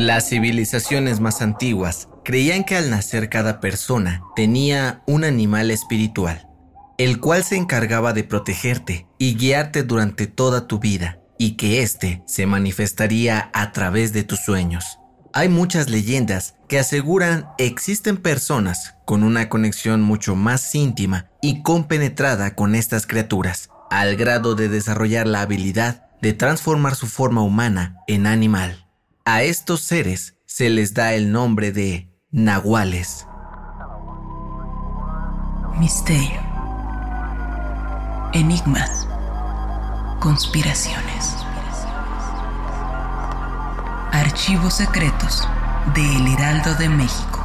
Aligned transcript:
Las 0.00 0.30
civilizaciones 0.30 1.20
más 1.20 1.42
antiguas 1.42 2.08
creían 2.24 2.64
que 2.64 2.74
al 2.74 2.88
nacer 2.88 3.28
cada 3.28 3.60
persona 3.60 4.22
tenía 4.34 5.02
un 5.06 5.24
animal 5.24 5.70
espiritual, 5.70 6.48
el 6.96 7.20
cual 7.20 7.44
se 7.44 7.56
encargaba 7.56 8.14
de 8.14 8.24
protegerte 8.24 9.06
y 9.18 9.34
guiarte 9.34 9.82
durante 9.82 10.26
toda 10.26 10.66
tu 10.66 10.78
vida, 10.78 11.18
y 11.36 11.58
que 11.58 11.82
éste 11.82 12.22
se 12.26 12.46
manifestaría 12.46 13.50
a 13.52 13.72
través 13.72 14.14
de 14.14 14.22
tus 14.24 14.40
sueños. 14.40 14.98
Hay 15.34 15.50
muchas 15.50 15.90
leyendas 15.90 16.54
que 16.66 16.78
aseguran 16.78 17.48
existen 17.58 18.16
personas 18.16 18.94
con 19.04 19.22
una 19.22 19.50
conexión 19.50 20.00
mucho 20.00 20.34
más 20.34 20.74
íntima 20.74 21.26
y 21.42 21.60
compenetrada 21.60 22.54
con 22.54 22.74
estas 22.74 23.06
criaturas, 23.06 23.68
al 23.90 24.16
grado 24.16 24.54
de 24.54 24.70
desarrollar 24.70 25.26
la 25.26 25.42
habilidad 25.42 26.06
de 26.22 26.32
transformar 26.32 26.94
su 26.94 27.06
forma 27.06 27.42
humana 27.42 27.96
en 28.06 28.26
animal. 28.26 28.86
A 29.24 29.42
estos 29.42 29.82
seres 29.82 30.34
se 30.46 30.70
les 30.70 30.94
da 30.94 31.12
el 31.12 31.30
nombre 31.30 31.72
de 31.72 32.08
nahuales. 32.30 33.26
Misterio. 35.78 36.40
Enigmas. 38.32 39.06
Conspiraciones. 40.20 41.36
Archivos 44.12 44.74
secretos 44.74 45.46
de 45.94 46.16
El 46.16 46.26
Heraldo 46.28 46.74
de 46.76 46.88
México. 46.88 47.39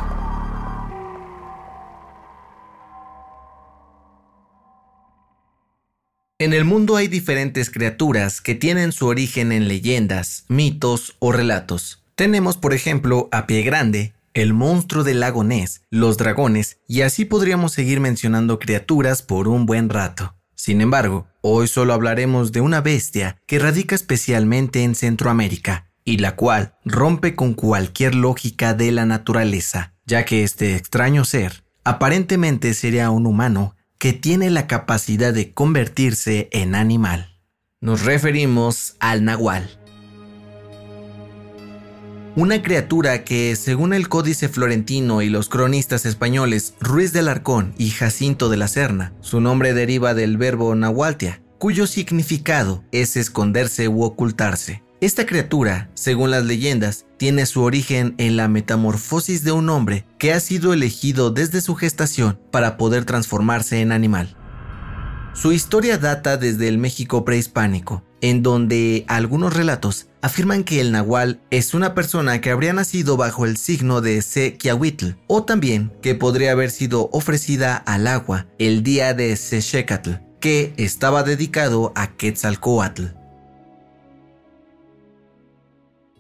En 6.46 6.54
el 6.54 6.64
mundo 6.64 6.96
hay 6.96 7.08
diferentes 7.08 7.72
criaturas 7.72 8.40
que 8.40 8.54
tienen 8.54 8.92
su 8.92 9.08
origen 9.08 9.52
en 9.52 9.68
leyendas, 9.68 10.46
mitos 10.48 11.16
o 11.18 11.32
relatos. 11.32 12.04
Tenemos, 12.14 12.56
por 12.56 12.76
ejemplo, 12.76 13.30
a 13.32 13.48
Pie 13.48 13.64
Grande, 13.64 14.14
el 14.36 14.54
monstruo 14.54 15.04
del 15.04 15.22
lago 15.22 15.44
Ness, 15.44 15.82
los 15.90 16.18
dragones, 16.18 16.78
y 16.88 17.02
así 17.02 17.26
podríamos 17.26 17.72
seguir 17.72 18.00
mencionando 18.00 18.60
criaturas 18.60 19.24
por 19.24 19.48
un 19.48 19.66
buen 19.66 19.90
rato. 19.90 20.36
Sin 20.54 20.82
embargo, 20.82 21.26
hoy 21.42 21.68
solo 21.68 21.96
hablaremos 21.96 22.52
de 22.52 22.62
una 22.62 22.80
bestia 22.80 23.38
que 23.48 23.58
radica 23.58 23.96
especialmente 23.96 24.84
en 24.84 24.94
Centroamérica, 24.94 25.88
y 26.04 26.18
la 26.18 26.36
cual 26.36 26.76
rompe 26.86 27.34
con 27.34 27.56
cualquier 27.56 28.14
lógica 28.14 28.76
de 28.76 28.92
la 28.92 29.08
naturaleza, 29.08 29.94
ya 30.06 30.26
que 30.26 30.44
este 30.44 30.76
extraño 30.76 31.26
ser 31.26 31.66
aparentemente 31.86 32.74
sería 32.74 33.12
un 33.12 33.28
humano 33.28 33.75
que 33.98 34.14
tiene 34.14 34.50
la 34.50 34.68
capacidad 34.68 35.34
de 35.34 35.54
convertirse 35.54 36.50
en 36.52 36.76
animal. 36.76 37.40
Nos 37.82 38.04
referimos 38.04 38.96
al 39.00 39.26
nahual. 39.26 39.80
Una 42.38 42.62
criatura 42.62 43.24
que, 43.24 43.56
según 43.56 43.94
el 43.94 44.10
Códice 44.10 44.50
Florentino 44.50 45.22
y 45.22 45.30
los 45.30 45.48
cronistas 45.48 46.06
españoles 46.06 46.76
Ruiz 46.82 47.14
del 47.14 47.30
Arcón 47.30 47.74
y 47.78 47.92
Jacinto 47.92 48.50
de 48.50 48.58
la 48.58 48.68
Serna, 48.68 49.14
su 49.22 49.40
nombre 49.40 49.74
deriva 49.74 50.14
del 50.14 50.36
verbo 50.36 50.76
nahualtia, 50.76 51.42
cuyo 51.58 51.88
significado 51.88 52.84
es 52.92 53.16
esconderse 53.16 53.88
u 53.88 54.04
ocultarse. 54.04 54.85
Esta 55.06 55.28
criatura, 55.28 55.92
según 55.94 56.32
las 56.32 56.46
leyendas, 56.46 57.06
tiene 57.18 57.46
su 57.46 57.62
origen 57.62 58.16
en 58.18 58.38
la 58.38 58.48
metamorfosis 58.48 59.44
de 59.44 59.52
un 59.52 59.70
hombre 59.70 60.04
que 60.18 60.34
ha 60.34 60.40
sido 60.40 60.74
elegido 60.74 61.30
desde 61.30 61.62
su 61.62 61.76
gestación 61.76 62.40
para 62.50 62.76
poder 62.76 63.06
transformarse 63.06 63.82
en 63.82 63.92
animal. 63.92 64.36
Su 65.36 65.52
historia 65.52 66.00
data 66.00 66.38
desde 66.38 66.68
el 66.68 66.80
México 66.80 67.24
prehispánico, 67.24 68.04
en 68.22 68.42
donde 68.42 69.06
algunos 69.08 69.54
relatos 69.54 70.08
afirman 70.24 70.64
que 70.64 70.82
el 70.82 70.92
nahual 70.92 71.40
es 71.52 71.76
una 71.76 71.94
persona 71.94 72.42
que 72.42 72.50
habría 72.50 72.74
nacido 72.74 73.16
bajo 73.16 73.46
el 73.46 73.58
signo 73.58 74.02
de 74.02 74.24
Sequiahuitl, 74.24 75.18
o 75.28 75.44
también 75.44 75.92
que 76.02 76.16
podría 76.16 76.54
haber 76.54 76.72
sido 76.72 77.12
ofrecida 77.12 77.78
al 77.78 78.08
agua 78.08 78.48
el 78.58 78.82
día 78.82 79.14
de 79.14 79.36
Sechecatl, 79.36 80.14
que 80.40 80.74
estaba 80.78 81.22
dedicado 81.22 81.94
a 81.94 82.08
Quetzalcoatl. 82.08 83.25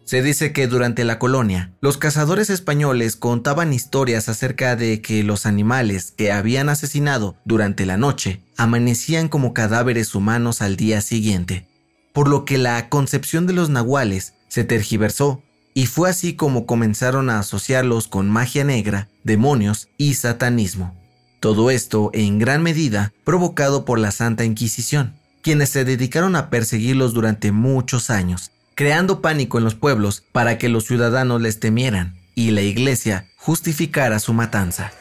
Se 0.05 0.21
dice 0.21 0.53
que 0.53 0.67
durante 0.67 1.03
la 1.03 1.17
colonia, 1.17 1.71
los 1.81 1.97
cazadores 1.97 2.51
españoles 2.51 3.15
contaban 3.15 3.73
historias 3.73 4.29
acerca 4.29 4.75
de 4.75 5.01
que 5.01 5.23
los 5.23 5.47
animales 5.47 6.13
que 6.15 6.31
habían 6.31 6.69
asesinado 6.69 7.35
durante 7.43 7.87
la 7.87 7.97
noche 7.97 8.39
amanecían 8.55 9.29
como 9.29 9.55
cadáveres 9.55 10.13
humanos 10.13 10.61
al 10.61 10.75
día 10.75 11.01
siguiente, 11.01 11.67
por 12.13 12.27
lo 12.27 12.45
que 12.45 12.59
la 12.59 12.87
concepción 12.87 13.47
de 13.47 13.53
los 13.53 13.71
nahuales 13.71 14.35
se 14.47 14.63
tergiversó 14.63 15.41
y 15.73 15.87
fue 15.87 16.07
así 16.07 16.35
como 16.35 16.67
comenzaron 16.67 17.31
a 17.31 17.39
asociarlos 17.39 18.07
con 18.07 18.29
magia 18.29 18.63
negra, 18.63 19.09
demonios 19.23 19.89
y 19.97 20.13
satanismo. 20.13 20.95
Todo 21.39 21.71
esto 21.71 22.11
en 22.13 22.37
gran 22.37 22.61
medida 22.61 23.11
provocado 23.23 23.85
por 23.85 23.97
la 23.97 24.11
Santa 24.11 24.45
Inquisición, 24.45 25.15
quienes 25.41 25.69
se 25.69 25.83
dedicaron 25.83 26.35
a 26.35 26.51
perseguirlos 26.51 27.15
durante 27.15 27.51
muchos 27.51 28.11
años 28.11 28.51
creando 28.75 29.21
pánico 29.21 29.57
en 29.57 29.63
los 29.63 29.75
pueblos 29.75 30.23
para 30.31 30.57
que 30.57 30.69
los 30.69 30.85
ciudadanos 30.85 31.41
les 31.41 31.59
temieran 31.59 32.15
y 32.35 32.51
la 32.51 32.61
iglesia 32.61 33.29
justificara 33.37 34.19
su 34.19 34.33
matanza. 34.33 34.91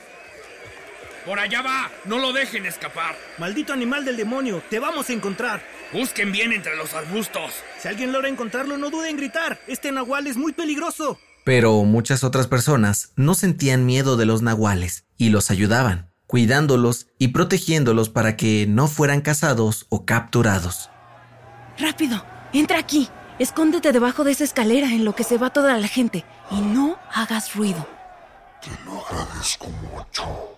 ¡Por 1.26 1.38
allá 1.38 1.62
va! 1.62 1.90
¡No 2.04 2.18
lo 2.18 2.32
dejen 2.32 2.66
escapar! 2.66 3.16
¡Maldito 3.38 3.72
animal 3.72 4.04
del 4.04 4.16
demonio! 4.16 4.62
¡Te 4.68 4.78
vamos 4.78 5.08
a 5.08 5.12
encontrar! 5.14 5.62
Busquen 5.92 6.32
bien 6.32 6.52
entre 6.52 6.76
los 6.76 6.92
arbustos. 6.92 7.52
Si 7.80 7.88
alguien 7.88 8.12
logra 8.12 8.28
encontrarlo, 8.28 8.76
no 8.76 8.90
duden 8.90 9.10
en 9.10 9.16
gritar. 9.16 9.58
Este 9.66 9.90
nahual 9.90 10.26
es 10.26 10.36
muy 10.36 10.52
peligroso. 10.52 11.18
Pero 11.42 11.82
muchas 11.84 12.24
otras 12.24 12.46
personas 12.46 13.12
no 13.16 13.34
sentían 13.34 13.86
miedo 13.86 14.16
de 14.16 14.26
los 14.26 14.42
nahuales 14.42 15.04
y 15.16 15.30
los 15.30 15.50
ayudaban, 15.50 16.10
cuidándolos 16.26 17.06
y 17.18 17.28
protegiéndolos 17.28 18.10
para 18.10 18.36
que 18.36 18.66
no 18.68 18.86
fueran 18.86 19.22
cazados 19.22 19.86
o 19.88 20.04
capturados. 20.04 20.90
Rápido, 21.78 22.24
entra 22.52 22.78
aquí. 22.78 23.08
Escóndete 23.38 23.90
debajo 23.90 24.22
de 24.22 24.30
esa 24.30 24.44
escalera 24.44 24.92
en 24.92 25.04
lo 25.04 25.16
que 25.16 25.24
se 25.24 25.38
va 25.38 25.50
toda 25.50 25.76
la 25.76 25.88
gente 25.88 26.24
y 26.52 26.60
no 26.60 26.96
hagas 27.12 27.54
ruido. 27.54 27.86
Te 28.62 28.70
lo 28.84 29.04
agradezco 29.04 29.68
mucho. 29.92 30.54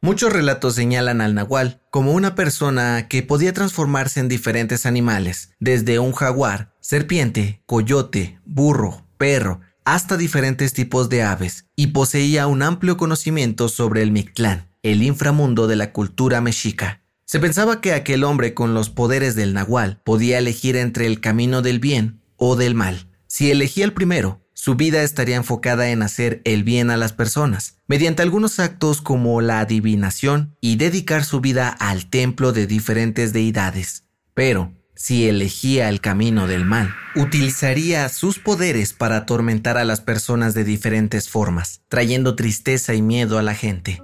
Muchos 0.00 0.32
relatos 0.32 0.74
señalan 0.74 1.20
al 1.20 1.34
nahual 1.34 1.80
como 1.90 2.12
una 2.12 2.34
persona 2.34 3.06
que 3.08 3.22
podía 3.22 3.52
transformarse 3.52 4.20
en 4.20 4.28
diferentes 4.28 4.86
animales, 4.86 5.54
desde 5.60 5.98
un 5.98 6.12
jaguar, 6.12 6.74
serpiente, 6.80 7.62
coyote, 7.64 8.38
burro, 8.44 9.06
perro, 9.16 9.60
hasta 9.84 10.16
diferentes 10.16 10.74
tipos 10.74 11.08
de 11.08 11.22
aves, 11.22 11.66
y 11.76 11.88
poseía 11.88 12.46
un 12.48 12.62
amplio 12.62 12.96
conocimiento 12.96 13.68
sobre 13.68 14.02
el 14.02 14.10
Mictlán, 14.10 14.68
el 14.82 15.02
inframundo 15.02 15.68
de 15.68 15.76
la 15.76 15.92
cultura 15.92 16.40
mexica. 16.40 17.03
Se 17.26 17.40
pensaba 17.40 17.80
que 17.80 17.92
aquel 17.92 18.22
hombre 18.22 18.52
con 18.52 18.74
los 18.74 18.90
poderes 18.90 19.34
del 19.34 19.54
nahual 19.54 20.00
podía 20.04 20.38
elegir 20.38 20.76
entre 20.76 21.06
el 21.06 21.20
camino 21.20 21.62
del 21.62 21.80
bien 21.80 22.20
o 22.36 22.54
del 22.54 22.74
mal. 22.74 23.08
Si 23.26 23.50
elegía 23.50 23.84
el 23.84 23.94
primero, 23.94 24.42
su 24.52 24.76
vida 24.76 25.02
estaría 25.02 25.36
enfocada 25.36 25.90
en 25.90 26.02
hacer 26.02 26.42
el 26.44 26.64
bien 26.64 26.90
a 26.90 26.96
las 26.96 27.12
personas, 27.12 27.78
mediante 27.86 28.22
algunos 28.22 28.60
actos 28.60 29.00
como 29.00 29.40
la 29.40 29.60
adivinación 29.60 30.56
y 30.60 30.76
dedicar 30.76 31.24
su 31.24 31.40
vida 31.40 31.68
al 31.68 32.06
templo 32.06 32.52
de 32.52 32.66
diferentes 32.66 33.32
deidades. 33.32 34.04
Pero, 34.34 34.72
si 34.94 35.26
elegía 35.26 35.88
el 35.88 36.00
camino 36.00 36.46
del 36.46 36.64
mal, 36.64 36.94
utilizaría 37.16 38.08
sus 38.10 38.38
poderes 38.38 38.92
para 38.92 39.16
atormentar 39.16 39.76
a 39.76 39.84
las 39.84 40.00
personas 40.00 40.54
de 40.54 40.62
diferentes 40.62 41.28
formas, 41.28 41.82
trayendo 41.88 42.36
tristeza 42.36 42.94
y 42.94 43.02
miedo 43.02 43.38
a 43.38 43.42
la 43.42 43.54
gente. 43.54 44.03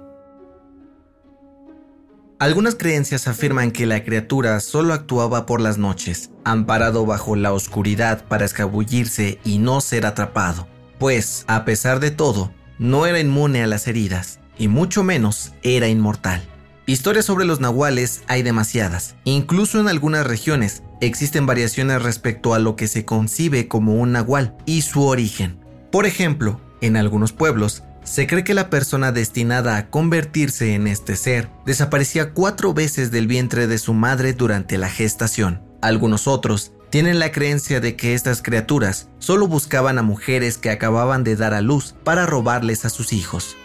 Algunas 2.41 2.73
creencias 2.73 3.27
afirman 3.27 3.69
que 3.69 3.85
la 3.85 4.03
criatura 4.03 4.59
solo 4.61 4.95
actuaba 4.95 5.45
por 5.45 5.61
las 5.61 5.77
noches, 5.77 6.31
amparado 6.43 7.05
bajo 7.05 7.35
la 7.35 7.53
oscuridad 7.53 8.25
para 8.27 8.45
escabullirse 8.45 9.37
y 9.43 9.59
no 9.59 9.79
ser 9.79 10.07
atrapado, 10.07 10.67
pues, 10.97 11.45
a 11.45 11.65
pesar 11.65 11.99
de 11.99 12.09
todo, 12.09 12.51
no 12.79 13.05
era 13.05 13.19
inmune 13.19 13.61
a 13.61 13.67
las 13.67 13.87
heridas, 13.87 14.39
y 14.57 14.69
mucho 14.69 15.03
menos 15.03 15.53
era 15.61 15.87
inmortal. 15.87 16.41
Historias 16.87 17.25
sobre 17.25 17.45
los 17.45 17.59
nahuales 17.59 18.23
hay 18.25 18.41
demasiadas. 18.41 19.17
Incluso 19.23 19.79
en 19.79 19.87
algunas 19.87 20.25
regiones 20.25 20.81
existen 20.99 21.45
variaciones 21.45 22.01
respecto 22.01 22.55
a 22.55 22.59
lo 22.59 22.75
que 22.75 22.87
se 22.87 23.05
concibe 23.05 23.67
como 23.67 23.93
un 23.93 24.13
nahual 24.13 24.57
y 24.65 24.81
su 24.81 25.03
origen. 25.03 25.59
Por 25.91 26.07
ejemplo, 26.07 26.59
en 26.81 26.97
algunos 26.97 27.33
pueblos 27.33 27.83
se 28.03 28.27
cree 28.27 28.43
que 28.43 28.53
la 28.53 28.69
persona 28.69 29.11
destinada 29.11 29.77
a 29.77 29.89
convertirse 29.89 30.73
en 30.73 30.87
este 30.87 31.15
ser 31.15 31.49
desaparecía 31.65 32.31
cuatro 32.31 32.73
veces 32.73 33.11
del 33.11 33.27
vientre 33.27 33.67
de 33.67 33.77
su 33.77 33.93
madre 33.93 34.33
durante 34.33 34.77
la 34.77 34.89
gestación. 34.89 35.61
Algunos 35.81 36.27
otros 36.27 36.73
tienen 36.89 37.19
la 37.19 37.31
creencia 37.31 37.79
de 37.79 37.95
que 37.95 38.13
estas 38.13 38.41
criaturas 38.41 39.07
solo 39.19 39.47
buscaban 39.47 39.97
a 39.97 40.03
mujeres 40.03 40.57
que 40.57 40.69
acababan 40.69 41.23
de 41.23 41.35
dar 41.35 41.53
a 41.53 41.61
luz 41.61 41.95
para 42.03 42.25
robarles 42.25 42.85
a 42.85 42.89
sus 42.89 43.13
hijos. 43.13 43.55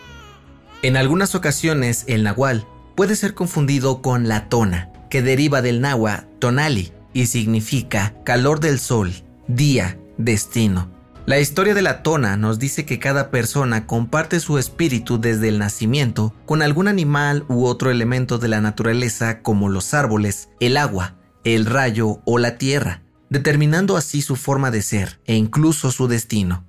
En 0.82 0.96
algunas 0.96 1.34
ocasiones 1.34 2.04
el 2.06 2.22
nahual 2.22 2.66
puede 2.94 3.16
ser 3.16 3.34
confundido 3.34 4.00
con 4.00 4.28
la 4.28 4.48
tona, 4.48 4.90
que 5.10 5.22
deriva 5.22 5.62
del 5.62 5.80
náhuatl 5.80 6.26
tonali 6.38 6.92
y 7.12 7.26
significa 7.26 8.14
calor 8.24 8.60
del 8.60 8.78
sol, 8.78 9.12
día, 9.48 9.98
destino. 10.18 10.95
La 11.26 11.40
historia 11.40 11.74
de 11.74 11.82
la 11.82 12.04
tona 12.04 12.36
nos 12.36 12.60
dice 12.60 12.86
que 12.86 13.00
cada 13.00 13.32
persona 13.32 13.88
comparte 13.88 14.38
su 14.38 14.58
espíritu 14.58 15.20
desde 15.20 15.48
el 15.48 15.58
nacimiento 15.58 16.32
con 16.46 16.62
algún 16.62 16.86
animal 16.86 17.44
u 17.48 17.64
otro 17.64 17.90
elemento 17.90 18.38
de 18.38 18.46
la 18.46 18.60
naturaleza 18.60 19.42
como 19.42 19.68
los 19.68 19.92
árboles, 19.92 20.50
el 20.60 20.76
agua, 20.76 21.16
el 21.42 21.66
rayo 21.66 22.20
o 22.26 22.38
la 22.38 22.58
tierra, 22.58 23.02
determinando 23.28 23.96
así 23.96 24.22
su 24.22 24.36
forma 24.36 24.70
de 24.70 24.82
ser 24.82 25.20
e 25.24 25.34
incluso 25.34 25.90
su 25.90 26.06
destino. 26.06 26.64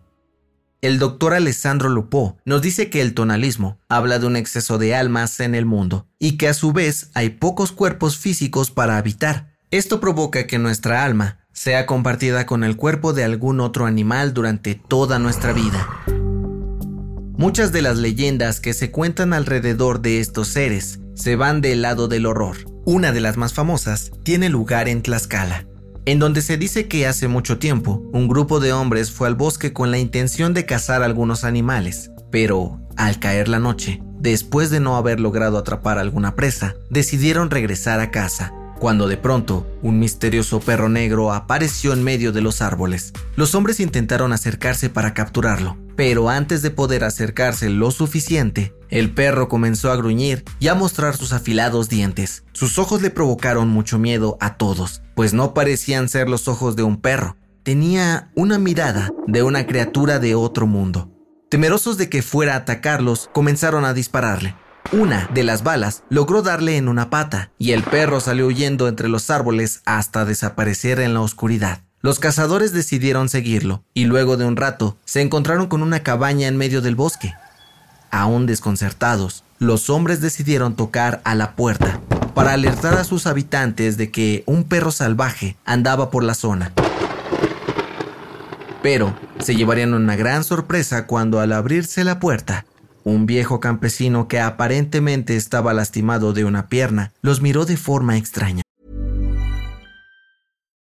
El 0.81 0.97
doctor 0.97 1.35
Alessandro 1.35 1.89
Lupo 1.89 2.39
nos 2.43 2.63
dice 2.63 2.89
que 2.89 3.01
el 3.01 3.13
tonalismo 3.13 3.79
habla 3.89 4.17
de 4.17 4.25
un 4.25 4.35
exceso 4.35 4.79
de 4.79 4.95
almas 4.95 5.39
en 5.39 5.53
el 5.53 5.67
mundo 5.67 6.07
y 6.17 6.37
que 6.37 6.47
a 6.47 6.55
su 6.55 6.73
vez 6.73 7.11
hay 7.13 7.29
pocos 7.29 7.71
cuerpos 7.71 8.17
físicos 8.17 8.71
para 8.71 8.97
habitar. 8.97 9.55
Esto 9.69 9.99
provoca 9.99 10.47
que 10.47 10.57
nuestra 10.57 11.03
alma 11.03 11.36
sea 11.57 11.87
compartida 11.87 12.45
con 12.45 12.63
el 12.63 12.77
cuerpo 12.77 13.13
de 13.13 13.23
algún 13.23 13.61
otro 13.61 13.87
animal 13.87 14.31
durante 14.31 14.75
toda 14.75 15.17
nuestra 15.17 15.53
vida. 15.53 15.87
Muchas 17.35 17.71
de 17.71 17.81
las 17.81 17.97
leyendas 17.97 18.59
que 18.59 18.73
se 18.73 18.91
cuentan 18.91 19.33
alrededor 19.33 20.01
de 20.01 20.19
estos 20.19 20.49
seres 20.49 20.99
se 21.15 21.35
van 21.35 21.61
del 21.61 21.81
lado 21.81 22.07
del 22.07 22.27
horror. 22.27 22.57
Una 22.85 23.11
de 23.11 23.21
las 23.21 23.37
más 23.37 23.55
famosas 23.55 24.11
tiene 24.21 24.49
lugar 24.49 24.87
en 24.87 25.01
Tlaxcala, 25.01 25.65
en 26.05 26.19
donde 26.19 26.43
se 26.43 26.57
dice 26.57 26.87
que 26.87 27.07
hace 27.07 27.27
mucho 27.27 27.57
tiempo 27.57 28.07
un 28.13 28.27
grupo 28.27 28.59
de 28.59 28.71
hombres 28.71 29.11
fue 29.11 29.27
al 29.27 29.33
bosque 29.33 29.73
con 29.73 29.89
la 29.89 29.97
intención 29.97 30.53
de 30.53 30.67
cazar 30.67 31.01
algunos 31.01 31.43
animales, 31.43 32.11
pero 32.31 32.79
al 32.97 33.19
caer 33.19 33.47
la 33.47 33.57
noche, 33.57 33.99
después 34.19 34.69
de 34.69 34.79
no 34.79 34.95
haber 34.95 35.19
logrado 35.19 35.57
atrapar 35.57 35.97
alguna 35.97 36.35
presa, 36.35 36.75
decidieron 36.91 37.49
regresar 37.49 37.99
a 37.99 38.11
casa, 38.11 38.53
cuando 38.79 39.07
de 39.07 39.17
pronto 39.17 39.67
un 39.81 39.99
misterioso 39.99 40.59
perro 40.59 40.89
negro 40.89 41.33
apareció 41.33 41.93
en 41.93 42.03
medio 42.03 42.31
de 42.31 42.41
los 42.41 42.61
árboles. 42.61 43.13
Los 43.35 43.55
hombres 43.55 43.79
intentaron 43.79 44.33
acercarse 44.33 44.89
para 44.89 45.13
capturarlo, 45.13 45.77
pero 45.95 46.29
antes 46.29 46.61
de 46.61 46.71
poder 46.71 47.03
acercarse 47.03 47.69
lo 47.69 47.91
suficiente, 47.91 48.73
el 48.89 49.11
perro 49.13 49.49
comenzó 49.49 49.91
a 49.91 49.95
gruñir 49.95 50.45
y 50.59 50.67
a 50.67 50.75
mostrar 50.75 51.17
sus 51.17 51.33
afilados 51.33 51.89
dientes. 51.89 52.43
Sus 52.53 52.79
ojos 52.79 53.01
le 53.01 53.09
provocaron 53.09 53.67
mucho 53.67 53.99
miedo 53.99 54.37
a 54.39 54.57
todos, 54.57 55.01
pues 55.15 55.33
no 55.33 55.53
parecían 55.53 56.09
ser 56.09 56.29
los 56.29 56.47
ojos 56.47 56.75
de 56.75 56.83
un 56.83 57.01
perro, 57.01 57.35
tenía 57.63 58.31
una 58.35 58.59
mirada 58.59 59.11
de 59.27 59.43
una 59.43 59.67
criatura 59.67 60.19
de 60.19 60.35
otro 60.35 60.67
mundo. 60.67 61.11
Temerosos 61.49 61.97
de 61.97 62.09
que 62.09 62.21
fuera 62.21 62.53
a 62.53 62.57
atacarlos, 62.57 63.29
comenzaron 63.33 63.85
a 63.85 63.93
dispararle. 63.93 64.55
Una 64.93 65.27
de 65.33 65.43
las 65.43 65.63
balas 65.63 66.03
logró 66.07 66.41
darle 66.41 66.77
en 66.77 66.87
una 66.87 67.09
pata 67.09 67.51
y 67.57 67.73
el 67.73 67.83
perro 67.83 68.21
salió 68.21 68.47
huyendo 68.47 68.87
entre 68.87 69.09
los 69.09 69.29
árboles 69.29 69.81
hasta 69.83 70.23
desaparecer 70.23 71.01
en 71.01 71.13
la 71.13 71.19
oscuridad. 71.19 71.81
Los 72.01 72.19
cazadores 72.19 72.71
decidieron 72.71 73.27
seguirlo 73.27 73.83
y 73.93 74.05
luego 74.05 74.37
de 74.37 74.45
un 74.45 74.55
rato 74.55 74.95
se 75.03 75.21
encontraron 75.21 75.67
con 75.67 75.81
una 75.81 76.03
cabaña 76.03 76.47
en 76.47 76.55
medio 76.55 76.81
del 76.81 76.95
bosque. 76.95 77.33
Aún 78.11 78.45
desconcertados, 78.45 79.43
los 79.59 79.89
hombres 79.89 80.21
decidieron 80.21 80.75
tocar 80.75 81.19
a 81.25 81.35
la 81.35 81.55
puerta 81.57 81.99
para 82.33 82.53
alertar 82.53 82.93
a 82.93 83.03
sus 83.03 83.27
habitantes 83.27 83.97
de 83.97 84.09
que 84.09 84.43
un 84.45 84.63
perro 84.63 84.91
salvaje 84.91 85.57
andaba 85.65 86.09
por 86.09 86.23
la 86.23 86.33
zona. 86.33 86.71
Pero 88.81 89.13
se 89.39 89.53
llevarían 89.55 89.93
una 89.93 90.15
gran 90.15 90.45
sorpresa 90.45 91.07
cuando 91.07 91.41
al 91.41 91.51
abrirse 91.51 92.05
la 92.05 92.21
puerta, 92.21 92.65
un 93.07 93.25
viejo 93.25 93.59
campesino 93.59 94.27
que 94.27 94.39
aparentemente 94.39 95.35
estaba 95.35 95.73
lastimado 95.73 96.33
de 96.33 96.43
una 96.43 96.67
pierna 96.67 97.13
los 97.21 97.41
miró 97.41 97.65
de 97.65 97.77
forma 97.77 98.17
extraña. 98.17 98.61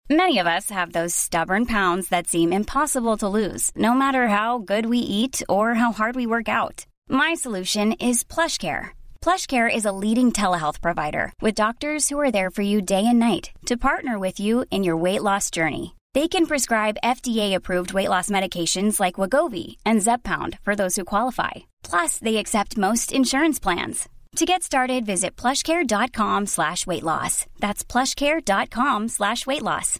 Many 0.10 0.40
of 0.40 0.48
us 0.48 0.70
have 0.72 0.94
those 0.94 1.14
stubborn 1.14 1.66
pounds 1.66 2.08
that 2.10 2.28
seem 2.28 2.54
impossible 2.54 3.18
to 3.18 3.28
lose, 3.28 3.72
no 3.76 3.94
matter 3.94 4.30
how 4.30 4.58
good 4.58 4.86
we 4.86 5.00
eat 5.00 5.44
or 5.50 5.76
how 5.76 5.92
hard 5.92 6.16
we 6.16 6.26
work 6.26 6.48
out. 6.48 6.86
My 7.10 7.36
solution 7.36 7.92
is 8.00 8.24
PlushCare. 8.24 8.92
PlushCare 9.22 9.70
is 9.70 9.84
a 9.84 9.92
leading 9.92 10.32
telehealth 10.32 10.82
provider 10.82 11.34
with 11.42 11.56
doctors 11.56 12.08
who 12.08 12.18
are 12.22 12.32
there 12.32 12.50
for 12.50 12.62
you 12.62 12.82
day 12.82 13.06
and 13.06 13.20
night 13.20 13.52
to 13.66 13.76
partner 13.76 14.18
with 14.18 14.40
you 14.40 14.64
in 14.72 14.86
your 14.86 14.96
weight 14.96 15.24
loss 15.24 15.52
journey. 15.52 15.97
They 16.14 16.28
can 16.28 16.48
prescribe 16.48 16.98
FDA-approved 17.04 17.94
weight 17.94 18.10
loss 18.10 18.30
medications 18.30 19.00
like 19.00 19.16
Wagovi 19.16 19.76
and 19.86 20.00
Zepbound 20.02 20.58
for 20.64 20.76
those 20.76 20.96
who 20.96 21.04
qualify. 21.04 21.68
Plus, 21.84 22.18
they 22.20 22.38
accept 22.38 22.78
most 22.78 23.12
insurance 23.12 23.60
plans. 23.60 24.08
To 24.38 24.46
get 24.46 24.64
started, 24.64 25.06
visit 25.06 25.36
plushcare.com 25.36 26.46
slash 26.46 26.86
weight 26.88 27.04
loss. 27.04 27.46
That's 27.60 27.84
plushcare.com 27.84 29.10
slash 29.10 29.46
weight 29.46 29.64
loss. 29.64 30.00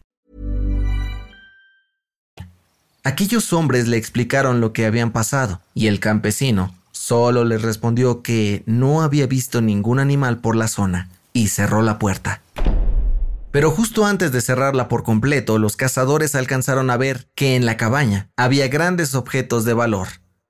Aquellos 3.04 3.52
hombres 3.52 3.88
le 3.88 3.96
explicaron 3.96 4.60
lo 4.60 4.72
que 4.72 4.84
habían 4.84 5.12
pasado 5.12 5.60
y 5.74 5.86
el 5.86 5.98
campesino 5.98 6.74
solo 6.92 7.44
les 7.44 7.62
respondió 7.62 8.22
que 8.22 8.62
no 8.66 9.02
había 9.02 9.26
visto 9.26 9.62
ningún 9.62 9.98
animal 9.98 10.38
por 10.38 10.56
la 10.56 10.68
zona 10.68 11.08
y 11.32 11.48
cerró 11.48 11.82
la 11.82 11.98
puerta. 11.98 12.42
Pero 13.50 13.70
justo 13.70 14.04
antes 14.04 14.30
de 14.30 14.42
cerrarla 14.42 14.88
por 14.88 15.02
completo, 15.02 15.58
los 15.58 15.76
cazadores 15.76 16.34
alcanzaron 16.34 16.90
a 16.90 16.96
ver 16.98 17.30
que 17.34 17.56
en 17.56 17.64
la 17.64 17.76
cabaña 17.76 18.30
había 18.36 18.68
grandes 18.68 19.14
objetos 19.14 19.64
de 19.64 19.72
valor. 19.72 20.08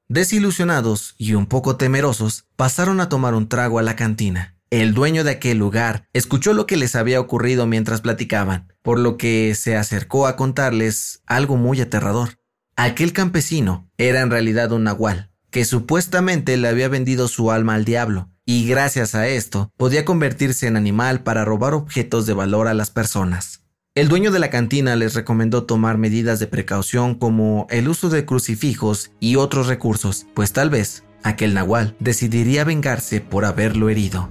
Desilusionados 0.09 1.15
y 1.17 1.35
un 1.35 1.47
poco 1.47 1.77
temerosos, 1.77 2.47
pasaron 2.57 3.01
a 3.01 3.09
tomar 3.09 3.35
un 3.35 3.49
trago 3.49 3.79
a 3.79 3.83
la 3.83 3.95
cantina. 3.95 4.57
El 4.71 4.95
dueño 4.95 5.23
de 5.23 5.31
aquel 5.31 5.59
lugar 5.59 6.09
escuchó 6.13 6.53
lo 6.55 6.67
que 6.67 6.77
les 6.77 6.97
había 6.97 7.21
ocurrido 7.21 7.67
mientras 7.67 8.01
platicaban, 8.01 8.73
por 8.83 8.99
lo 8.99 9.17
que 9.17 9.55
se 9.55 9.77
acercó 9.77 10.27
a 10.27 10.37
contarles 10.37 11.23
algo 11.27 11.57
muy 11.57 11.81
aterrador. 11.81 12.41
Aquel 12.77 13.13
campesino 13.13 13.91
era 13.97 14.21
en 14.23 14.31
realidad 14.31 14.73
un 14.73 14.85
nahual, 14.85 15.31
que 15.51 15.65
supuestamente 15.65 16.57
le 16.57 16.69
había 16.69 16.89
vendido 16.89 17.29
su 17.29 17.51
alma 17.51 17.75
al 17.75 17.85
diablo, 17.85 18.31
y 18.49 18.67
gracias 18.67 19.15
a 19.15 19.29
esto 19.29 19.71
podía 19.77 20.07
convertirse 20.07 20.67
en 20.67 20.79
animal 20.79 21.23
para 21.23 21.45
robar 21.45 21.75
objetos 21.75 22.25
de 22.25 22.33
valor 22.33 22.67
a 22.67 22.73
las 22.73 22.89
personas. 22.89 23.61
El 23.95 24.09
dueño 24.09 24.31
de 24.31 24.39
la 24.39 24.49
cantina 24.49 24.97
les 24.97 25.13
recomendó 25.13 25.65
tomar 25.65 25.99
medidas 25.99 26.39
de 26.39 26.47
precaución 26.47 27.15
como 27.15 27.67
el 27.69 27.91
uso 27.91 28.09
de 28.09 28.25
crucifijos 28.25 29.11
y 29.21 29.37
otros 29.37 29.67
recursos, 29.67 30.25
pues 30.33 30.55
tal 30.55 30.71
vez 30.71 31.05
aquel 31.23 31.53
nahual 31.53 31.95
decidiría 32.01 32.65
vengarse 32.65 33.21
por 33.21 33.45
haberlo 33.45 33.91
herido. 33.91 34.31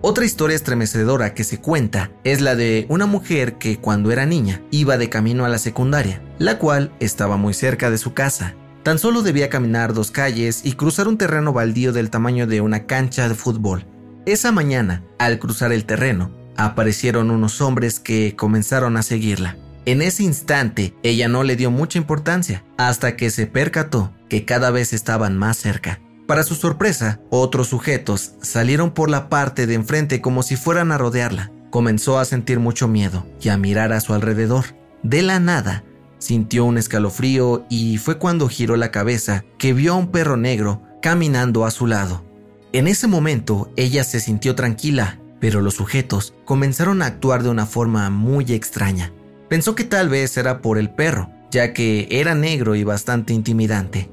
Otra 0.00 0.24
historia 0.24 0.56
estremecedora 0.56 1.34
que 1.34 1.44
se 1.44 1.60
cuenta 1.60 2.10
es 2.24 2.40
la 2.40 2.54
de 2.54 2.86
una 2.88 3.04
mujer 3.04 3.58
que 3.58 3.76
cuando 3.76 4.10
era 4.10 4.24
niña 4.24 4.62
iba 4.70 4.96
de 4.96 5.10
camino 5.10 5.44
a 5.44 5.50
la 5.50 5.58
secundaria, 5.58 6.22
la 6.38 6.58
cual 6.58 6.90
estaba 7.00 7.36
muy 7.36 7.52
cerca 7.52 7.90
de 7.90 7.98
su 7.98 8.14
casa. 8.14 8.54
Tan 8.88 8.98
solo 8.98 9.20
debía 9.20 9.50
caminar 9.50 9.92
dos 9.92 10.10
calles 10.10 10.62
y 10.64 10.72
cruzar 10.72 11.08
un 11.08 11.18
terreno 11.18 11.52
baldío 11.52 11.92
del 11.92 12.08
tamaño 12.08 12.46
de 12.46 12.62
una 12.62 12.86
cancha 12.86 13.28
de 13.28 13.34
fútbol. 13.34 13.84
Esa 14.24 14.50
mañana, 14.50 15.04
al 15.18 15.38
cruzar 15.38 15.72
el 15.72 15.84
terreno, 15.84 16.30
aparecieron 16.56 17.30
unos 17.30 17.60
hombres 17.60 18.00
que 18.00 18.34
comenzaron 18.34 18.96
a 18.96 19.02
seguirla. 19.02 19.58
En 19.84 20.00
ese 20.00 20.22
instante, 20.22 20.94
ella 21.02 21.28
no 21.28 21.42
le 21.42 21.54
dio 21.54 21.70
mucha 21.70 21.98
importancia, 21.98 22.64
hasta 22.78 23.14
que 23.14 23.28
se 23.28 23.46
percató 23.46 24.14
que 24.30 24.46
cada 24.46 24.70
vez 24.70 24.94
estaban 24.94 25.36
más 25.36 25.58
cerca. 25.58 26.00
Para 26.26 26.42
su 26.42 26.54
sorpresa, 26.54 27.20
otros 27.28 27.68
sujetos 27.68 28.36
salieron 28.40 28.92
por 28.92 29.10
la 29.10 29.28
parte 29.28 29.66
de 29.66 29.74
enfrente 29.74 30.22
como 30.22 30.42
si 30.42 30.56
fueran 30.56 30.92
a 30.92 30.96
rodearla. 30.96 31.52
Comenzó 31.68 32.18
a 32.18 32.24
sentir 32.24 32.58
mucho 32.58 32.88
miedo 32.88 33.26
y 33.38 33.50
a 33.50 33.58
mirar 33.58 33.92
a 33.92 34.00
su 34.00 34.14
alrededor. 34.14 34.64
De 35.02 35.20
la 35.20 35.40
nada, 35.40 35.84
sintió 36.18 36.64
un 36.64 36.78
escalofrío 36.78 37.66
y 37.68 37.98
fue 37.98 38.18
cuando 38.18 38.48
giró 38.48 38.76
la 38.76 38.90
cabeza 38.90 39.44
que 39.58 39.72
vio 39.72 39.92
a 39.92 39.96
un 39.96 40.10
perro 40.10 40.36
negro 40.36 40.82
caminando 41.02 41.64
a 41.64 41.70
su 41.70 41.86
lado. 41.86 42.24
En 42.72 42.86
ese 42.86 43.06
momento, 43.06 43.72
ella 43.76 44.04
se 44.04 44.20
sintió 44.20 44.54
tranquila 44.54 45.18
pero 45.40 45.60
los 45.60 45.74
sujetos 45.74 46.34
comenzaron 46.44 47.02
a 47.02 47.06
actuar 47.06 47.42
de 47.42 47.50
una 47.50 47.66
forma 47.66 48.10
muy 48.10 48.52
extraña. 48.52 49.12
Pensó 49.48 49.74
que 49.74 49.84
tal 49.84 50.08
vez 50.08 50.36
era 50.36 50.60
por 50.60 50.78
el 50.78 50.90
perro, 50.90 51.30
ya 51.50 51.72
que 51.72 52.08
era 52.10 52.34
negro 52.34 52.74
y 52.74 52.84
bastante 52.84 53.32
intimidante. 53.32 54.10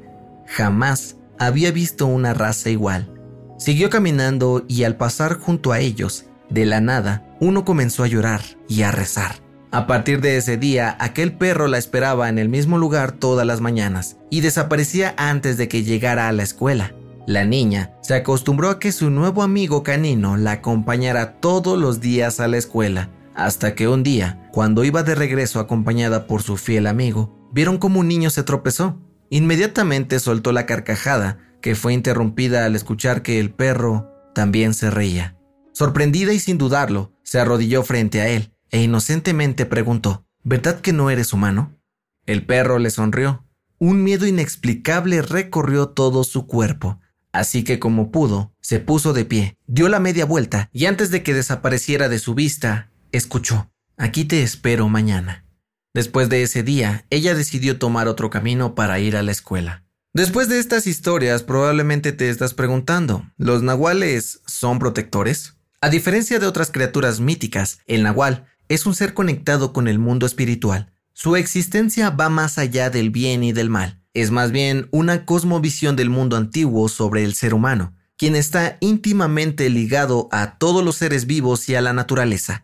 Jamás 0.48 1.18
había 1.40 1.72
visto 1.72 2.06
una 2.06 2.34
raza 2.34 2.70
igual. 2.70 3.12
Siguió 3.58 3.90
caminando 3.90 4.66
y 4.68 4.84
al 4.84 4.96
pasar 4.98 5.40
junto 5.40 5.72
a 5.72 5.80
ellos, 5.80 6.26
de 6.50 6.66
la 6.66 6.80
nada, 6.80 7.26
uno 7.40 7.66
comenzó 7.66 8.04
a 8.04 8.08
llorar 8.08 8.42
y 8.70 8.84
a 8.84 8.92
rezar. 8.92 9.45
A 9.76 9.88
partir 9.88 10.22
de 10.22 10.38
ese 10.38 10.56
día, 10.56 10.96
aquel 11.02 11.34
perro 11.34 11.68
la 11.68 11.78
esperaba 11.78 12.30
en 12.30 12.40
el 12.40 12.48
mismo 12.48 12.78
lugar 12.78 13.12
todas 13.12 13.46
las 13.46 13.60
mañanas 13.60 14.16
y 14.30 14.40
desaparecía 14.40 15.14
antes 15.18 15.58
de 15.58 15.68
que 15.68 15.84
llegara 15.84 16.30
a 16.30 16.32
la 16.32 16.44
escuela. 16.44 16.96
La 17.28 17.44
niña 17.44 17.92
se 18.02 18.16
acostumbró 18.16 18.70
a 18.70 18.80
que 18.80 18.94
su 18.94 19.10
nuevo 19.10 19.44
amigo 19.44 19.84
canino 19.84 20.38
la 20.38 20.54
acompañara 20.54 21.42
todos 21.42 21.78
los 21.78 22.00
días 22.00 22.40
a 22.40 22.48
la 22.48 22.56
escuela, 22.56 23.10
hasta 23.36 23.76
que 23.76 23.90
un 23.90 24.02
día, 24.02 24.48
cuando 24.54 24.86
iba 24.86 25.04
de 25.04 25.14
regreso 25.14 25.60
acompañada 25.60 26.26
por 26.26 26.42
su 26.42 26.56
fiel 26.56 26.88
amigo, 26.88 27.50
vieron 27.52 27.78
como 27.78 28.00
un 28.00 28.08
niño 28.08 28.30
se 28.30 28.44
tropezó. 28.44 28.98
Inmediatamente 29.30 30.22
soltó 30.22 30.54
la 30.54 30.66
carcajada, 30.66 31.40
que 31.62 31.76
fue 31.76 31.92
interrumpida 31.92 32.64
al 32.64 32.78
escuchar 32.78 33.24
que 33.24 33.42
el 33.42 33.52
perro 33.52 34.10
también 34.34 34.74
se 34.74 34.90
reía. 34.90 35.36
Sorprendida 35.74 36.32
y 36.32 36.40
sin 36.40 36.58
dudarlo, 36.58 37.12
se 37.24 37.42
arrodilló 37.42 37.84
frente 37.84 38.22
a 38.22 38.30
él 38.30 38.55
e 38.76 38.82
inocentemente 38.82 39.66
preguntó, 39.66 40.26
¿verdad 40.44 40.82
que 40.82 40.94
no 40.94 41.10
eres 41.10 41.34
humano? 41.34 41.80
El 42.26 42.46
perro 42.46 42.78
le 42.78 42.90
sonrió. 42.90 43.46
Un 43.80 44.04
miedo 44.04 44.28
inexplicable 44.28 45.22
recorrió 45.22 45.90
todo 45.90 46.24
su 46.24 46.46
cuerpo 46.46 47.00
Así 47.36 47.66
que 47.66 47.80
como 47.80 48.12
pudo, 48.12 48.54
se 48.62 48.80
puso 48.80 49.12
de 49.12 49.26
pie, 49.26 49.58
dio 49.68 49.90
la 49.90 50.00
media 50.00 50.24
vuelta 50.24 50.70
y 50.72 50.86
antes 50.86 51.12
de 51.12 51.22
que 51.22 51.34
desapareciera 51.34 52.08
de 52.08 52.18
su 52.18 52.34
vista, 52.34 52.92
escuchó, 53.12 53.70
aquí 53.98 54.24
te 54.24 54.42
espero 54.42 54.88
mañana. 54.88 55.46
Después 55.94 56.30
de 56.30 56.44
ese 56.44 56.64
día, 56.64 57.06
ella 57.10 57.36
decidió 57.36 57.78
tomar 57.78 58.08
otro 58.08 58.30
camino 58.30 58.74
para 58.74 59.00
ir 59.00 59.18
a 59.18 59.22
la 59.22 59.34
escuela. 59.34 59.84
Después 60.14 60.48
de 60.48 60.60
estas 60.60 60.88
historias, 60.88 61.44
probablemente 61.44 62.14
te 62.14 62.30
estás 62.30 62.54
preguntando, 62.54 63.26
¿los 63.36 63.64
nahuales 63.64 64.40
son 64.46 64.80
protectores? 64.80 65.58
A 65.82 65.90
diferencia 65.90 66.40
de 66.40 66.48
otras 66.48 66.72
criaturas 66.72 67.20
míticas, 67.20 67.80
el 67.86 68.04
nahual 68.04 68.46
es 68.70 68.86
un 68.86 68.96
ser 68.96 69.14
conectado 69.14 69.74
con 69.74 69.88
el 69.88 70.00
mundo 70.00 70.26
espiritual. 70.26 70.94
Su 71.14 71.36
existencia 71.36 72.10
va 72.10 72.30
más 72.30 72.58
allá 72.58 72.90
del 72.90 73.10
bien 73.10 73.44
y 73.44 73.52
del 73.54 73.70
mal 73.70 74.02
es 74.16 74.32
más 74.32 74.52
bien 74.52 74.88
una 74.92 75.26
cosmovisión 75.26 75.96
del 75.98 76.10
mundo 76.10 76.38
antiguo 76.38 76.88
sobre 76.88 77.24
el 77.26 77.36
ser 77.36 77.54
humano, 77.54 77.94
quien 78.18 78.36
está 78.36 78.78
íntimamente 78.80 79.70
ligado 79.70 80.30
a 80.32 80.58
todos 80.58 80.84
los 80.84 80.96
seres 80.96 81.28
vivos 81.28 81.68
y 81.68 81.76
a 81.76 81.82
la 81.82 81.92
naturaleza. 81.92 82.64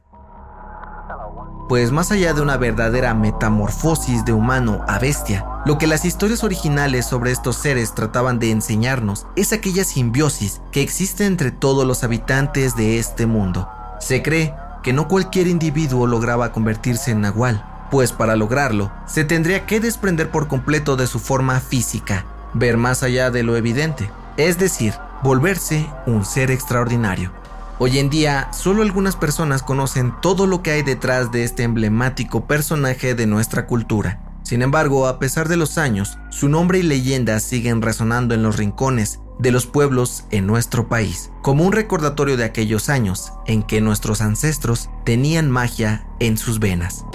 Pues 1.67 1.91
más 1.91 2.11
allá 2.11 2.33
de 2.33 2.41
una 2.41 2.55
verdadera 2.55 3.13
metamorfosis 3.13 4.23
de 4.23 4.31
humano 4.31 4.83
a 4.87 4.97
bestia, 4.97 5.45
lo 5.65 5.77
que 5.77 5.87
las 5.87 6.05
historias 6.05 6.43
originales 6.43 7.05
sobre 7.05 7.31
estos 7.31 7.57
seres 7.57 7.93
trataban 7.93 8.39
de 8.39 8.51
enseñarnos 8.51 9.27
es 9.35 9.51
aquella 9.51 9.83
simbiosis 9.83 10.61
que 10.71 10.81
existe 10.81 11.25
entre 11.25 11.51
todos 11.51 11.85
los 11.85 12.03
habitantes 12.05 12.77
de 12.77 12.97
este 12.97 13.25
mundo. 13.25 13.69
Se 13.99 14.23
cree 14.23 14.53
que 14.83 14.93
no 14.93 15.07
cualquier 15.07 15.47
individuo 15.47 16.07
lograba 16.07 16.51
convertirse 16.51 17.11
en 17.11 17.21
nahual, 17.21 17.65
pues 17.91 18.11
para 18.11 18.35
lograrlo 18.35 18.91
se 19.05 19.23
tendría 19.23 19.65
que 19.65 19.79
desprender 19.79 20.29
por 20.31 20.47
completo 20.47 20.95
de 20.95 21.07
su 21.07 21.19
forma 21.19 21.59
física, 21.59 22.25
ver 22.53 22.77
más 22.77 23.03
allá 23.03 23.31
de 23.31 23.43
lo 23.43 23.55
evidente, 23.57 24.09
es 24.37 24.57
decir, 24.57 24.93
volverse 25.23 25.87
un 26.05 26.25
ser 26.25 26.51
extraordinario. 26.51 27.31
Hoy 27.79 27.97
en 27.97 28.09
día, 28.09 28.49
solo 28.53 28.83
algunas 28.83 29.15
personas 29.15 29.63
conocen 29.63 30.13
todo 30.21 30.45
lo 30.45 30.61
que 30.61 30.71
hay 30.71 30.83
detrás 30.83 31.31
de 31.31 31.43
este 31.43 31.63
emblemático 31.63 32.45
personaje 32.45 33.15
de 33.15 33.25
nuestra 33.25 33.65
cultura. 33.65 34.21
Sin 34.43 34.61
embargo, 34.61 35.07
a 35.07 35.17
pesar 35.17 35.47
de 35.47 35.57
los 35.57 35.77
años, 35.77 36.19
su 36.29 36.47
nombre 36.47 36.79
y 36.79 36.83
leyenda 36.83 37.39
siguen 37.39 37.81
resonando 37.81 38.35
en 38.35 38.43
los 38.43 38.57
rincones 38.57 39.19
de 39.41 39.51
los 39.51 39.65
pueblos 39.65 40.25
en 40.29 40.45
nuestro 40.45 40.87
país, 40.87 41.31
como 41.41 41.65
un 41.65 41.73
recordatorio 41.73 42.37
de 42.37 42.43
aquellos 42.43 42.89
años 42.89 43.33
en 43.47 43.63
que 43.63 43.81
nuestros 43.81 44.21
ancestros 44.21 44.89
tenían 45.03 45.49
magia 45.49 46.05
en 46.19 46.37
sus 46.37 46.59
venas. 46.59 47.05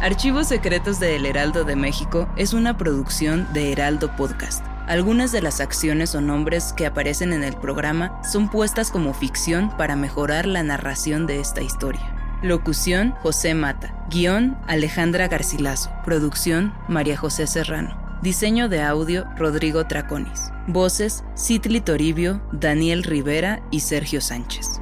Archivos 0.00 0.48
Secretos 0.48 0.98
de 0.98 1.16
El 1.16 1.26
Heraldo 1.26 1.64
de 1.64 1.76
México 1.76 2.28
es 2.36 2.54
una 2.54 2.78
producción 2.78 3.46
de 3.52 3.72
Heraldo 3.72 4.14
Podcast. 4.16 4.64
Algunas 4.86 5.32
de 5.32 5.42
las 5.42 5.60
acciones 5.60 6.14
o 6.14 6.22
nombres 6.22 6.72
que 6.72 6.86
aparecen 6.86 7.34
en 7.34 7.44
el 7.44 7.56
programa 7.56 8.22
son 8.24 8.48
puestas 8.48 8.90
como 8.90 9.12
ficción 9.12 9.76
para 9.76 9.96
mejorar 9.96 10.46
la 10.46 10.62
narración 10.62 11.26
de 11.26 11.40
esta 11.40 11.60
historia. 11.60 12.14
Locución 12.40 13.14
José 13.20 13.52
Mata. 13.54 14.06
Guión 14.08 14.56
Alejandra 14.66 15.28
Garcilaso. 15.28 15.90
Producción 16.04 16.72
María 16.88 17.16
José 17.16 17.46
Serrano. 17.46 18.07
Diseño 18.22 18.68
de 18.68 18.82
audio 18.82 19.28
Rodrigo 19.36 19.86
Traconis. 19.86 20.50
Voces 20.66 21.22
Citli 21.36 21.80
Toribio, 21.80 22.40
Daniel 22.52 23.04
Rivera 23.04 23.62
y 23.70 23.78
Sergio 23.78 24.20
Sánchez. 24.20 24.80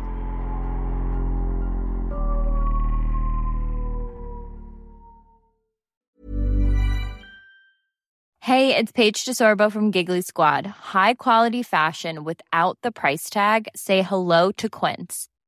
Hey, 8.40 8.75
it's 8.75 8.90
Paige 8.93 9.26
DeSorbo 9.26 9.71
from 9.71 9.90
Giggly 9.90 10.23
Squad. 10.23 10.66
High 10.66 11.14
quality 11.14 11.62
fashion 11.62 12.25
without 12.25 12.78
the 12.81 12.90
price 12.90 13.28
tag. 13.28 13.69
Say 13.76 14.00
hello 14.00 14.50
to 14.52 14.71
Quince. 14.71 15.28